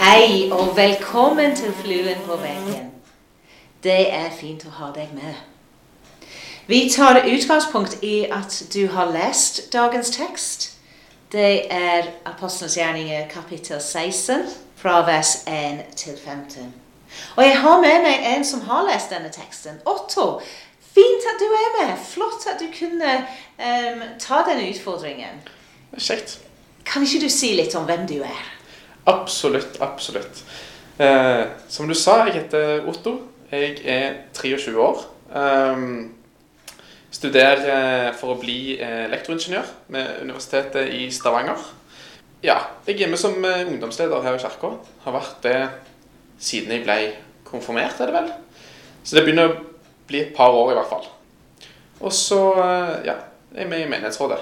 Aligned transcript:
Hei 0.00 0.50
og 0.52 0.76
velkommen 0.76 1.56
til 1.56 1.72
Fluen 1.72 2.18
på 2.26 2.36
veggen. 2.36 2.90
Det 3.82 4.14
er 4.14 4.28
fint 4.30 4.62
å 4.66 4.70
ha 4.76 4.90
deg 4.94 5.08
med. 5.16 5.34
Vi 6.70 6.84
tar 6.94 7.24
utgangspunkt 7.26 7.96
i 8.06 8.28
at 8.30 8.60
du 8.74 8.86
har 8.92 9.10
lest 9.10 9.72
dagens 9.72 10.10
tekst. 10.14 10.68
Det 11.32 11.72
er 11.74 12.06
Apostlenes 12.24 12.76
gjerninger 12.78 13.26
kapittel 13.32 13.80
16, 13.80 14.46
fra 14.76 15.00
vers 15.06 15.34
1 15.46 15.82
til 15.96 16.14
15. 16.24 16.70
Og 17.36 17.42
jeg 17.42 17.58
har 17.64 17.80
med 17.80 18.06
meg 18.06 18.30
en 18.36 18.46
som 18.46 18.62
har 18.70 18.86
lest 18.92 19.10
denne 19.10 19.32
teksten. 19.34 19.82
Otto, 19.86 20.38
fint 20.94 21.28
at 21.34 21.42
du 21.42 21.50
er 21.50 21.74
med. 21.80 21.98
Flott 22.14 22.46
at 22.46 22.62
du 22.62 22.70
kunne 22.78 23.18
um, 23.58 24.08
ta 24.22 24.44
denne 24.46 24.70
utfordringen. 24.70 25.42
Kjekt. 25.98 26.38
Kan 26.86 27.04
ikke 27.06 27.24
du 27.24 27.30
si 27.32 27.52
litt 27.58 27.74
om 27.78 27.86
hvem 27.88 28.06
du 28.08 28.18
er? 28.26 28.42
Absolutt, 29.10 29.80
absolutt. 29.82 30.42
Eh, 30.98 31.44
som 31.68 31.88
du 31.88 31.94
sa, 31.98 32.22
jeg 32.26 32.42
heter 32.42 32.88
Otto. 32.88 33.16
Jeg 33.52 33.82
er 33.84 34.14
23 34.32 34.76
år. 34.80 35.02
Ehm, 35.36 36.12
studerer 37.12 37.62
eh, 37.68 38.10
for 38.16 38.34
å 38.34 38.40
bli 38.40 38.78
eh, 38.78 39.06
elektroingeniør 39.08 39.68
med 39.92 40.22
Universitetet 40.24 40.92
i 40.96 41.08
Stavanger. 41.12 41.60
Ja, 42.42 42.56
jeg 42.86 43.02
er 43.02 43.10
med 43.10 43.20
som 43.20 43.36
eh, 43.44 43.66
ungdomsleder 43.68 44.24
her 44.24 44.38
i 44.38 44.42
kirka. 44.42 44.72
Har 45.04 45.14
vært 45.14 45.42
det 45.44 45.58
siden 46.42 46.72
jeg 46.74 46.82
ble 46.86 46.96
konfirmert, 47.46 48.00
er 48.00 48.10
det 48.10 48.16
vel. 48.16 48.32
Så 49.04 49.16
det 49.16 49.26
begynner 49.26 49.52
å 49.52 49.60
bli 50.08 50.24
et 50.24 50.32
par 50.36 50.54
år 50.54 50.72
i 50.72 50.78
hvert 50.78 50.90
fall. 50.90 51.06
Og 52.02 52.14
så, 52.14 52.40
eh, 52.58 52.96
ja, 53.10 53.16
jeg 53.54 53.66
er 53.66 53.70
med 53.70 53.84
i 53.84 53.90
menighetsrådet. 53.90 54.40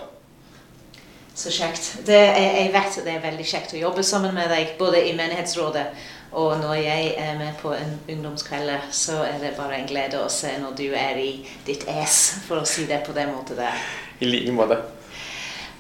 Så 1.34 1.52
kjekt. 1.54 1.92
Det 2.06 2.16
jeg, 2.16 2.48
jeg 2.56 2.72
vet 2.74 2.96
at 2.98 3.04
det 3.06 3.12
er 3.14 3.22
veldig 3.22 3.46
kjekt 3.46 3.76
å 3.76 3.84
jobbe 3.84 4.02
sammen 4.04 4.34
med 4.34 4.50
deg, 4.52 4.74
både 4.78 5.04
i 5.08 5.14
menighetsrådet 5.16 5.87
og 6.32 6.60
når 6.60 6.74
jeg 6.74 7.14
er 7.18 7.38
med 7.38 7.54
på 7.62 7.72
en 7.74 8.00
ungdomskveld, 8.09 8.70
så 8.90 9.12
er 9.12 9.38
det 9.42 9.56
bare 9.56 9.80
en 9.80 9.87
glede 9.87 10.20
å 10.22 10.28
se 10.30 10.52
når 10.62 10.76
du 10.78 10.87
er 10.95 11.18
i 11.18 11.30
ditt 11.66 11.82
es, 11.90 12.18
for 12.46 12.62
å 12.62 12.68
si 12.68 12.87
det 12.87 13.00
på 13.06 13.14
den 13.16 13.32
måten 13.34 13.59
der. 13.59 13.82
I 14.20 14.30
like 14.30 14.54
måte. 14.54 14.78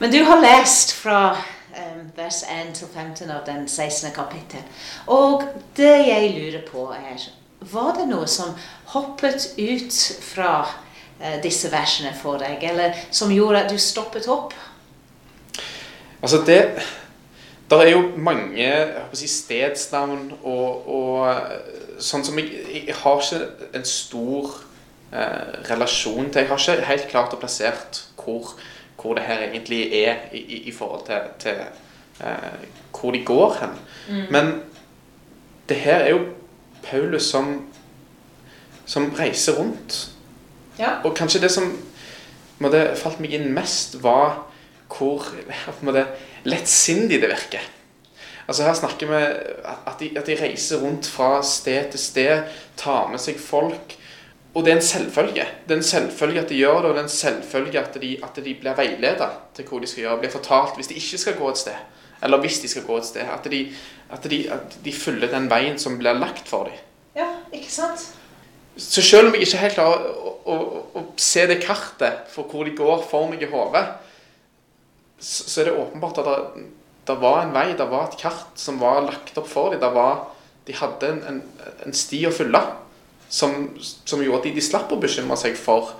Men 0.00 0.10
du 0.10 0.24
har 0.26 0.42
lest 0.42 0.96
fra 0.98 1.36
um, 1.36 2.02
vers 2.16 2.42
1 2.50 2.74
til 2.80 2.88
15 2.90 3.30
av 3.30 3.44
den 3.46 3.68
16. 3.68 4.10
kapittel. 4.16 4.64
Og 5.06 5.44
det 5.76 5.94
jeg 6.08 6.32
lurer 6.34 6.66
på 6.66 6.88
er, 6.98 7.28
var 7.70 7.94
det 8.00 8.08
noe 8.10 8.26
som 8.26 8.56
hoppet 8.90 9.52
ut 9.54 10.00
fra 10.32 10.54
uh, 10.66 11.36
disse 11.44 11.70
versene 11.70 12.10
for 12.18 12.42
deg, 12.42 12.64
eller 12.72 12.98
som 13.14 13.30
gjorde 13.30 13.66
at 13.66 13.70
du 13.70 13.78
stoppet 13.78 14.26
opp? 14.26 14.56
Altså 16.22 16.42
det 16.46 16.82
Der 17.70 17.76
er 17.76 17.90
jo 17.90 18.02
mange 18.16 18.86
si, 19.12 19.26
stedsnavn 19.28 20.32
og, 20.42 20.88
og 20.90 21.28
eh, 21.30 22.00
sånn 22.02 22.24
som 22.26 22.38
jeg, 22.40 22.48
jeg 22.88 22.96
har 22.98 23.20
ikke 23.22 23.68
en 23.78 23.84
stor 23.86 24.48
eh, 25.14 25.52
relasjon 25.70 26.32
til. 26.32 26.40
Jeg 26.40 26.48
har 26.50 26.58
ikke 26.58 26.88
helt 26.88 27.06
klart 27.12 27.36
og 27.36 27.38
plassert 27.38 28.00
hvor, 28.18 28.56
hvor 28.98 29.14
det 29.14 29.22
her 29.22 29.44
egentlig 29.44 29.84
er 30.02 30.16
i, 30.32 30.42
i, 30.42 30.58
i 30.66 30.74
forhold 30.74 31.06
til, 31.06 31.30
til 31.38 31.62
eh, 32.26 32.66
hvor 32.90 33.14
de 33.14 33.22
går 33.24 33.56
hen. 33.60 33.78
Men 34.34 34.52
det 35.68 35.76
her 35.76 36.02
er 36.02 36.10
jo 36.10 36.26
Paulus 36.82 37.22
som, 37.22 37.66
som 38.86 39.12
reiser 39.14 39.58
rundt. 39.62 40.10
Ja. 40.78 40.98
Og 41.04 41.14
kanskje 41.14 41.40
det 41.40 41.50
som 41.50 41.70
på 42.60 42.70
falt 42.96 43.20
meg 43.22 43.32
inn 43.38 43.52
mest, 43.54 44.02
var 44.02 44.49
hvor 44.90 45.26
måte, 45.86 46.06
lettsindig 46.44 47.20
det 47.22 47.30
virker. 47.30 47.68
Altså 48.50 48.66
Her 48.66 48.74
snakker 48.74 49.06
vi 49.06 49.18
at 49.86 50.00
de, 50.00 50.10
at 50.18 50.26
de 50.26 50.36
reiser 50.40 50.80
rundt 50.82 51.06
fra 51.06 51.38
sted 51.46 51.92
til 51.92 52.02
sted, 52.02 52.48
tar 52.76 53.10
med 53.12 53.22
seg 53.22 53.38
folk. 53.38 53.94
Og 54.54 54.64
det 54.66 54.72
er 54.72 54.80
en 54.80 54.82
selvfølge. 54.82 55.44
Det 55.68 55.74
er 55.76 55.78
en 55.78 55.86
selvfølge 55.86 56.40
at 56.40 56.48
de 56.50 56.58
gjør 56.58 56.80
det, 56.80 56.88
og 56.90 56.96
det 56.96 57.00
er 57.04 57.06
en 57.06 57.14
selvfølge 57.14 57.78
at 57.78 57.98
de, 58.02 58.16
at 58.26 58.40
de 58.44 58.54
blir 58.58 58.74
veiledet 58.74 59.30
til 59.54 59.68
hvor 59.68 59.78
de 59.78 59.86
skal 59.86 60.02
gjøre. 60.02 60.18
Blir 60.24 60.34
fortalt 60.34 60.74
hvis 60.76 60.90
de 60.90 60.98
ikke 60.98 61.20
skal 61.22 61.36
gå 61.38 61.50
et 61.50 61.60
sted, 61.62 61.78
eller 62.22 62.42
hvis 62.42 62.58
de 62.58 62.68
skal 62.68 62.82
gå 62.88 62.96
et 62.98 63.06
sted. 63.06 63.30
At 63.30 63.46
de, 63.52 63.60
at 64.10 64.26
de, 64.30 64.40
at 64.52 64.78
de 64.84 64.92
følger 64.92 65.30
den 65.30 65.46
veien 65.50 65.78
som 65.78 65.98
blir 65.98 66.18
lagt 66.18 66.48
for 66.48 66.66
dem. 66.66 66.82
Ja, 67.14 67.28
ikke 67.52 67.70
sant? 67.72 68.08
Så 68.76 69.02
selv 69.02 69.28
om 69.28 69.34
jeg 69.34 69.46
ikke 69.46 69.62
helt 69.62 69.78
klarer 69.78 70.10
å, 70.10 70.34
å, 70.50 70.58
å 70.98 71.04
se 71.20 71.46
det 71.46 71.60
kartet 71.62 72.26
for 72.34 72.50
hvor 72.50 72.66
de 72.66 72.74
går 72.74 73.06
for 73.10 73.30
meg 73.30 73.42
i 73.46 73.50
hodet, 73.50 73.84
så, 75.20 75.46
så 75.46 75.60
er 75.60 75.70
det 75.70 75.78
åpenbart 75.78 76.20
at 76.22 76.28
det, 76.28 76.66
det 77.10 77.16
var 77.20 77.42
en 77.42 77.54
vei, 77.54 77.70
det 77.76 77.88
var 77.90 78.08
et 78.08 78.20
kart 78.20 78.60
som 78.60 78.80
var 78.80 79.02
lagt 79.06 79.38
opp 79.38 79.48
for 79.48 79.74
dem. 79.74 79.82
Var, 79.94 80.22
de 80.66 80.76
hadde 80.76 81.10
en, 81.14 81.22
en, 81.28 81.42
en 81.86 81.96
sti 81.96 82.24
å 82.28 82.34
fylle 82.34 82.60
som, 83.30 83.70
som 83.78 84.22
gjorde 84.22 84.42
at 84.42 84.48
de, 84.48 84.54
de 84.58 84.64
slapp 84.64 84.92
å 84.92 85.00
bekymre 85.00 85.38
seg 85.38 85.58
for 85.58 85.94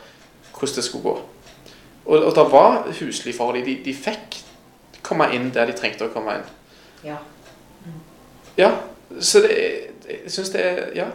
hvordan 0.54 0.76
det 0.76 0.86
skulle 0.86 1.06
gå. 1.06 1.16
Og, 2.04 2.16
og 2.16 2.32
det 2.36 2.46
var 2.52 2.78
huslig 3.00 3.34
for 3.36 3.56
dem. 3.56 3.66
De, 3.66 3.76
de 3.84 3.94
fikk 3.96 4.40
komme 5.06 5.30
inn 5.34 5.50
der 5.54 5.70
de 5.70 5.76
trengte 5.78 6.08
å 6.08 6.12
komme 6.14 6.40
inn. 6.40 6.48
Ja. 7.06 7.20
Ja, 8.58 8.70
så 9.20 9.40
det, 9.44 9.54
jeg 10.08 10.32
syns 10.32 10.54
det 10.54 10.64
er 10.66 10.80
Ja. 10.98 11.10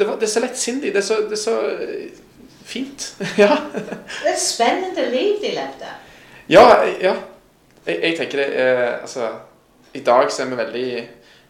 Det, 0.00 0.06
var, 0.08 0.16
det 0.16 0.24
er 0.24 0.32
så 0.32 0.40
lettsindig. 0.40 0.94
Det 0.94 1.02
er 1.02 1.04
så, 1.04 1.16
det 1.28 1.36
er 1.36 1.40
så 1.42 1.54
eh, 1.68 2.20
fint. 2.64 3.10
ja. 3.42 3.50
Det 3.74 4.30
er 4.30 4.32
et 4.32 4.40
spennende 4.40 5.04
liv 5.12 5.34
de 5.42 5.50
levde. 5.52 5.90
Ja, 6.48 6.62
ja. 7.02 7.12
Jeg, 7.86 7.96
jeg 8.02 8.16
tenker 8.18 8.42
det 8.42 8.48
er 8.60 8.82
Altså, 9.00 9.30
i 9.96 10.02
dag 10.06 10.30
så 10.32 10.44
er 10.44 10.50
vi 10.50 10.58
veldig 10.60 10.90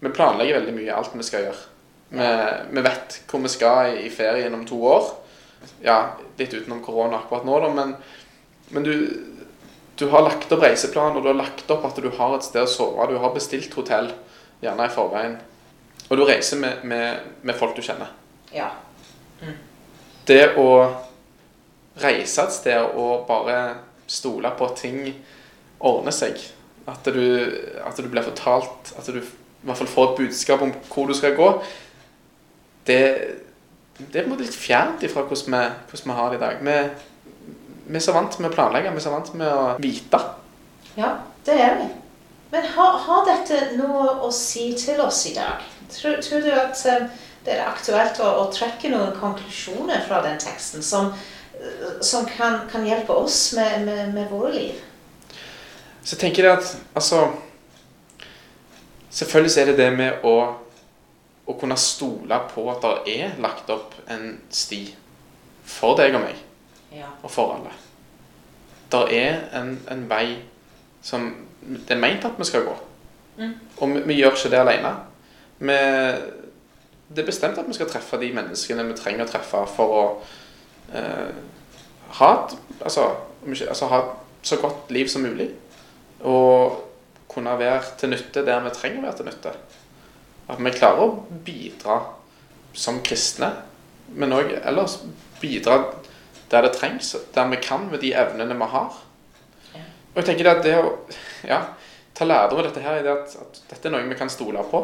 Vi 0.01 0.13
planlegger 0.15 0.61
veldig 0.61 0.77
mye 0.77 0.95
alt 0.97 1.17
vi 1.17 1.27
skal 1.27 1.49
gjøre. 1.49 1.65
Vi, 2.11 2.29
vi 2.71 2.85
vet 2.87 3.19
hvor 3.31 3.43
vi 3.45 3.51
skal 3.53 3.91
i, 3.93 4.07
i 4.07 4.13
ferien 4.15 4.55
om 4.57 4.63
to 4.67 4.79
år. 4.89 5.11
Ja, 5.85 5.99
litt 6.39 6.55
utenom 6.55 6.81
korona 6.83 7.19
akkurat 7.21 7.45
nå, 7.45 7.59
da, 7.61 7.69
men, 7.75 7.93
men 8.73 8.87
du, 8.87 8.95
du 10.01 10.07
har 10.09 10.25
lagt 10.25 10.53
opp 10.53 10.65
reiseplan, 10.65 11.19
og 11.19 11.23
du 11.23 11.29
har 11.29 11.37
lagt 11.37 11.71
opp 11.71 11.85
at 11.85 12.01
du 12.01 12.09
har 12.17 12.35
et 12.37 12.47
sted 12.47 12.65
å 12.65 12.71
sove. 12.71 13.11
Du 13.11 13.19
har 13.21 13.35
bestilt 13.35 13.77
hotell, 13.77 14.09
gjerne 14.65 14.89
i 14.89 14.95
forveien. 14.95 15.37
Og 16.09 16.17
du 16.17 16.25
reiser 16.25 16.59
med, 16.63 16.81
med, 16.89 17.29
med 17.45 17.59
folk 17.61 17.77
du 17.77 17.85
kjenner. 17.85 18.09
Ja. 18.57 18.71
Det 20.27 20.55
å 20.59 20.71
reise 22.01 22.47
et 22.47 22.57
sted 22.57 22.97
og 22.97 23.29
bare 23.29 23.61
stole 24.11 24.51
på 24.57 24.71
at 24.71 24.81
ting 24.81 25.05
ordner 25.81 26.15
seg. 26.15 26.41
At 26.89 27.07
du, 27.07 27.21
at 27.87 27.99
du 28.01 28.09
blir 28.09 28.25
fortalt 28.25 28.89
At 28.99 29.07
du 29.13 29.21
i 29.21 29.69
hvert 29.69 29.77
fall 29.77 29.91
får 29.93 30.07
et 30.09 30.19
budskap 30.23 30.63
om 30.65 30.73
hvor 30.89 31.07
du 31.07 31.15
skal 31.15 31.35
gå. 31.37 31.49
Det, 32.87 33.01
det 33.99 34.17
er 34.17 34.23
på 34.25 34.31
en 34.31 34.33
måte 34.33 34.47
litt 34.47 34.57
fjernt 34.57 35.03
ifra 35.05 35.27
hvordan 35.29 35.53
vi, 35.53 35.65
hvordan 35.91 36.11
vi 36.11 36.17
har 36.17 36.31
det 36.31 36.39
i 36.39 36.45
dag. 36.45 36.63
Vi, 36.65 36.77
vi 37.91 38.01
er 38.01 38.05
så 38.07 38.15
vant 38.17 38.39
med 38.41 38.49
å 38.49 38.55
planlegge, 38.55 38.93
vi 38.95 39.03
er 39.03 39.05
så 39.05 39.13
vant 39.13 39.33
med 39.37 39.53
å 39.53 39.75
vite. 39.83 40.23
Ja, 40.97 41.13
det 41.45 41.59
er 41.61 41.77
vi. 41.83 41.91
Men 42.55 42.67
har, 42.73 42.97
har 43.05 43.27
dette 43.29 43.61
noe 43.77 44.17
å 44.25 44.31
si 44.35 44.71
til 44.81 45.03
oss 45.05 45.27
i 45.29 45.35
dag? 45.37 45.61
Tror, 45.93 46.17
tror 46.25 46.47
du 46.47 46.51
at 46.55 46.81
eh, 46.89 47.11
det 47.45 47.59
er 47.59 47.69
aktuelt 47.69 48.19
å, 48.25 48.31
å 48.41 48.49
trekke 48.55 48.91
noen 48.93 49.13
konklusjoner 49.21 50.01
fra 50.09 50.23
den 50.25 50.41
teksten 50.41 50.83
som, 50.85 51.13
som 52.01 52.25
kan, 52.33 52.65
kan 52.73 52.89
hjelpe 52.89 53.13
oss 53.13 53.51
med, 53.59 53.85
med, 53.85 54.15
med 54.17 54.33
våre 54.33 54.55
liv? 54.57 54.81
Så 56.11 56.17
jeg 56.17 56.21
tenker 56.21 56.49
at 56.51 56.79
altså 56.95 57.29
Selvfølgelig 59.11 59.59
er 59.59 59.65
det 59.65 59.77
det 59.79 59.93
med 59.95 60.25
å, 60.27 60.33
å 61.47 61.55
kunne 61.59 61.77
stole 61.79 62.37
på 62.51 62.65
at 62.71 62.83
det 62.83 63.15
er 63.15 63.39
lagt 63.43 63.71
opp 63.71 63.95
en 64.11 64.41
sti 64.55 64.79
for 65.67 65.99
deg 65.99 66.15
og 66.15 66.23
meg. 66.23 66.39
Ja. 66.95 67.07
og 67.23 67.31
for 67.31 67.55
alle. 67.55 67.73
Det 68.91 69.01
er 69.19 69.41
en, 69.59 69.73
en 69.91 70.05
vei 70.11 70.37
som 71.03 71.29
det 71.63 71.95
er 71.95 72.03
meint 72.03 72.27
at 72.27 72.39
vi 72.39 72.47
skal 72.47 72.67
gå. 72.67 72.75
Mm. 73.39 73.55
Og 73.79 73.95
vi, 73.95 74.03
vi 74.11 74.19
gjør 74.21 74.35
ikke 74.39 74.51
det 74.55 74.61
alene. 74.63 74.93
Vi, 75.59 75.79
det 77.11 77.23
er 77.23 77.31
bestemt 77.31 77.59
at 77.59 77.71
vi 77.71 77.79
skal 77.79 77.91
treffe 77.91 78.19
de 78.23 78.31
menneskene 78.35 78.87
vi 78.91 78.99
trenger 78.99 79.27
å 79.27 79.31
treffe 79.31 79.65
for 79.75 79.97
å 79.97 80.05
eh, 80.95 81.35
ha, 82.21 82.31
et, 82.35 82.57
altså, 82.81 83.11
altså, 83.47 83.91
ha 83.91 84.05
et 84.07 84.55
så 84.55 84.63
godt 84.63 84.91
liv 84.95 85.11
som 85.11 85.27
mulig. 85.27 85.51
Og 86.27 86.81
kunne 87.31 87.59
være 87.59 87.83
til 87.99 88.11
nytte 88.11 88.45
der 88.47 88.63
vi 88.65 88.73
trenger 88.75 89.03
å 89.03 89.07
være 89.09 89.19
til 89.21 89.29
nytte. 89.31 89.53
At 90.51 90.63
vi 90.63 90.73
klarer 90.75 91.05
å 91.05 91.41
bidra 91.47 92.01
som 92.75 93.01
kristne, 93.07 93.53
men 94.15 94.35
òg 94.35 94.57
ellers 94.61 94.99
bidra 95.41 95.79
der 96.51 96.67
det 96.67 96.73
trengs, 96.75 97.15
der 97.35 97.47
vi 97.53 97.61
kan 97.63 97.87
med 97.91 98.03
de 98.03 98.13
evnene 98.19 98.57
vi 98.59 98.71
har. 98.73 98.97
Og 100.11 100.17
jeg 100.19 100.27
tenker 100.27 100.51
at 100.51 100.65
det 100.65 100.75
å 100.75 100.89
ja, 101.47 101.61
ta 102.15 102.27
lærdom 102.27 102.59
av 102.59 102.67
dette 102.67 102.83
her, 102.83 102.99
er 102.99 103.07
det 103.07 103.13
at, 103.13 103.37
at 103.39 103.61
dette 103.71 103.87
er 103.87 103.95
noe 103.95 104.09
vi 104.11 104.19
kan 104.19 104.33
stole 104.33 104.65
på. 104.71 104.83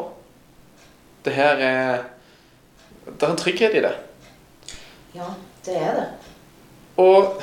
Det 1.25 1.33
her 1.35 1.59
er 1.59 2.05
Det 3.07 3.23
er 3.23 3.31
en 3.31 3.39
trygghet 3.39 3.75
i 3.75 3.81
det. 3.83 3.95
ja, 5.15 5.27
det 5.65 5.75
er 5.75 5.93
det. 5.95 6.07
Og 6.97 7.41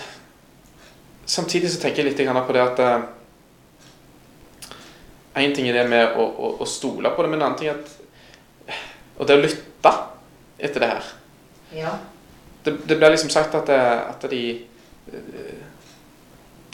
samtidig 1.27 1.71
så 1.71 1.81
tenker 1.81 2.03
jeg 2.03 2.13
litt 2.13 2.47
på 2.47 2.53
det 2.53 2.61
at 2.61 2.81
En 5.35 5.55
ting 5.55 5.69
er 5.69 5.79
det 5.81 5.89
med 5.91 6.17
å, 6.17 6.25
å, 6.25 6.51
å 6.63 6.67
stole 6.69 7.11
på 7.11 7.25
det, 7.25 7.31
men 7.33 7.41
en 7.41 7.47
annen 7.49 7.59
ting 7.59 7.73
er 7.73 7.81
at 7.81 8.79
Og 9.19 9.27
det 9.27 9.37
å 9.37 9.43
lytte 9.43 9.93
etter 10.59 10.83
det 10.83 10.91
her. 10.91 11.11
Ja. 11.75 11.93
Det, 12.65 12.77
det 12.89 12.97
ble 12.99 13.11
liksom 13.13 13.31
sagt 13.31 13.55
at, 13.55 13.67
det, 13.67 13.81
at 13.81 14.31
de 14.31 14.43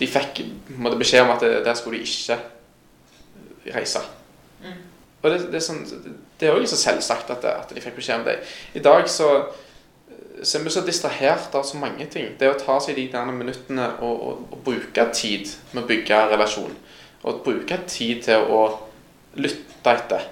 De 0.00 0.08
fikk 0.08 0.44
måtte 0.78 1.00
beskjed 1.00 1.24
om 1.24 1.34
at 1.34 1.42
det, 1.44 1.64
der 1.66 1.76
skulle 1.76 2.00
de 2.00 2.06
ikke 2.06 2.38
reise. 3.74 4.00
Mm. 4.62 4.78
Og 5.22 5.30
det, 5.30 5.40
det 5.52 5.58
er 5.58 5.64
sånn 5.64 5.82
Det 6.40 6.48
er 6.48 6.54
jo 6.54 6.62
liksom 6.62 6.80
selvsagt 6.80 7.32
at, 7.34 7.42
det, 7.44 7.56
at 7.64 7.74
de 7.74 7.82
fikk 7.84 7.98
beskjed 7.98 8.22
om 8.22 8.28
det. 8.28 8.38
I 8.76 8.84
dag 8.84 9.08
så, 9.12 9.28
så 10.42 10.58
er 10.58 10.64
vi 10.64 10.72
så 10.72 10.84
distrahert 10.86 11.54
av 11.56 11.66
så 11.68 11.80
mange 11.80 12.06
ting. 12.12 12.30
Det 12.40 12.48
å 12.48 12.56
ta 12.60 12.78
seg 12.80 12.96
de 12.96 13.08
der 13.12 13.32
minuttene 13.34 13.90
og, 14.00 14.22
og, 14.28 14.46
og 14.54 14.62
bruke 14.64 15.04
tid 15.16 15.50
med 15.74 15.82
å 15.82 15.90
bygge 15.90 16.22
relasjon, 16.32 16.72
og 17.22 17.42
bruke 17.44 17.76
tid 17.86 18.22
til 18.24 18.46
å 18.50 18.62
lytte 19.40 19.92
etter, 19.92 20.24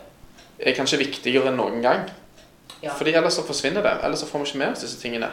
er 0.59 0.77
kanskje 0.77 1.01
viktigere 1.03 1.53
enn 1.53 1.61
noen 1.61 1.83
gang. 1.85 2.09
Ja. 2.83 2.95
Fordi 2.95 3.15
ellers 3.19 3.39
så 3.39 3.45
forsvinner 3.47 3.85
det. 3.85 3.93
Ellers 4.07 4.23
så 4.23 4.27
får 4.27 4.43
vi 4.43 4.51
ikke 4.51 4.61
med 4.63 4.75
oss 4.75 4.85
disse 4.87 5.01
tingene. 5.01 5.31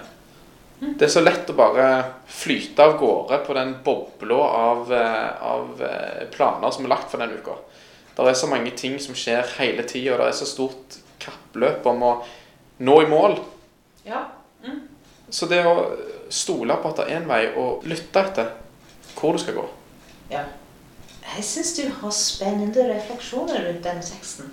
Det 0.79 1.07
er 1.07 1.11
så 1.13 1.21
lett 1.23 1.49
å 1.49 1.55
bare 1.55 1.85
flyte 2.27 2.83
av 2.83 2.97
gårde 2.99 3.39
på 3.45 3.53
den 3.55 3.77
bobla 3.85 4.35
av, 4.35 4.91
eh, 4.93 5.43
av 5.45 5.81
eh, 5.81 6.25
planer 6.33 6.71
som 6.71 6.85
er 6.85 6.91
lagt 6.91 7.11
for 7.11 7.23
den 7.23 7.37
uka. 7.37 7.55
Det 8.15 8.27
er 8.27 8.37
så 8.37 8.47
mange 8.51 8.71
ting 8.75 8.97
som 8.99 9.15
skjer 9.15 9.47
hele 9.57 9.83
tida, 9.87 10.13
og 10.13 10.21
det 10.23 10.27
er 10.27 10.37
så 10.37 10.47
stort 10.47 10.97
kappløp 11.19 11.85
om 11.91 12.03
å 12.03 12.11
nå 12.79 13.01
i 13.01 13.07
mål. 13.11 13.39
ja. 14.05 14.25
Så 15.29 15.47
det 15.49 15.63
å 15.65 15.95
stole 16.29 16.75
på 16.79 16.89
at 16.91 16.99
det 16.99 17.05
er 17.09 17.17
en 17.17 17.27
vei, 17.27 17.41
og 17.57 17.83
lytte 17.89 18.21
etter 18.21 18.51
hvor 19.17 19.33
du 19.33 19.39
skal 19.41 19.57
gå 19.57 19.63
Ja. 20.31 20.43
Jeg 21.33 21.43
syns 21.43 21.73
du 21.73 21.83
har 22.01 22.13
spennende 22.13 22.85
refleksjoner 22.93 23.67
rundt 23.67 23.83
denne 23.83 24.03
teksten. 24.05 24.51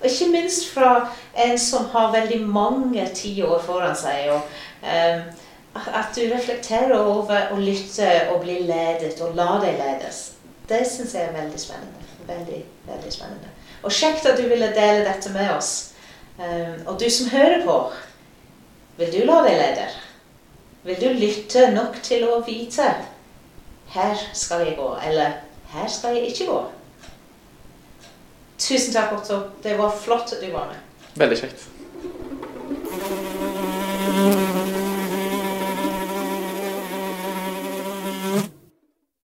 Og 0.00 0.06
ikke 0.10 0.30
minst 0.32 0.68
fra 0.72 1.08
en 1.36 1.58
som 1.58 1.86
har 1.92 2.12
veldig 2.12 2.40
mange 2.46 3.04
tiår 3.14 3.62
foran 3.62 3.96
seg. 3.96 4.30
Og, 4.32 4.40
eh, 4.82 5.20
at 5.74 6.16
du 6.16 6.20
reflekterer 6.30 6.96
over 6.98 7.52
å 7.52 7.58
lytte 7.58 8.10
og 8.32 8.40
bli 8.44 8.60
ledet 8.68 9.20
og 9.20 9.34
la 9.34 9.58
deg 9.62 9.78
ledes. 9.78 10.32
Det 10.68 10.82
syns 10.86 11.14
jeg 11.14 11.28
er 11.28 11.36
veldig 11.36 11.60
spennende. 11.60 12.04
Veldig, 12.26 12.64
veldig 12.86 13.12
spennende. 13.12 13.52
Og 13.82 13.92
kjekt 13.92 14.26
at 14.26 14.38
du 14.40 14.48
ville 14.48 14.72
dele 14.74 15.04
dette 15.04 15.32
med 15.32 15.50
oss. 15.56 15.72
Eh, 16.38 16.76
og 16.86 17.00
du 17.00 17.10
som 17.10 17.30
hører 17.30 17.64
på, 17.64 17.78
vil 18.96 19.12
du 19.12 19.24
la 19.24 19.42
deg 19.44 19.58
lede? 19.60 19.88
Vil 20.84 21.00
du 21.00 21.08
lytte 21.16 21.70
nok 21.72 22.00
til 22.02 22.26
å 22.28 22.40
vite 22.44 22.92
her 23.94 24.18
skal 24.32 24.66
jeg 24.66 24.76
gå, 24.76 24.88
eller 25.06 25.38
her 25.74 25.88
skal 25.90 26.16
jeg 26.16 26.26
ikke 26.30 26.46
gå. 26.46 26.58
Tusen 28.58 28.94
takk, 28.94 29.16
Otto. 29.18 29.40
Det 29.62 29.78
var 29.78 29.96
flott 30.04 30.32
at 30.32 30.42
du 30.44 30.52
var 30.52 30.70
med. 30.70 30.76
Veldig 31.18 31.38
kjekt. 31.40 31.66